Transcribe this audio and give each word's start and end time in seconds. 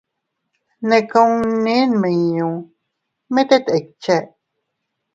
Ne 0.87 0.97
kunni 1.11 1.75
nmiñu 1.91 2.49
mit 3.33 3.47
tet 3.49 3.65
ikche. 3.79 4.15